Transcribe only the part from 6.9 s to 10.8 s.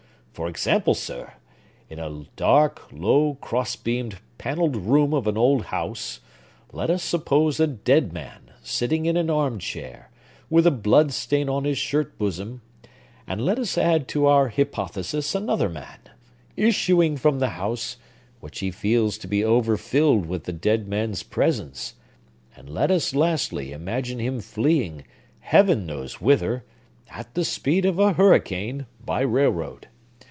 suppose a dead man, sitting in an arm chair, with a